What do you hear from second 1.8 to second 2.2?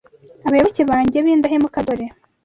dore!